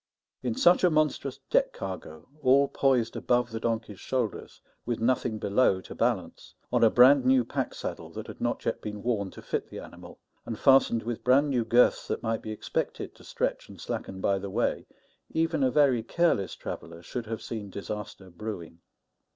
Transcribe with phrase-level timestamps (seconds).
[0.41, 5.79] In such a monstrous deck cargo, all poised above the donkey's shoulders, with nothing below
[5.81, 9.43] to balance, on a brand new pack saddle that had not yet been worn to
[9.43, 13.69] fit the animal, and fastened with brand new girths that might be expected to stretch
[13.69, 14.87] and slacken by the way,
[15.33, 18.79] even a very careless traveller should have seen disaster brewing.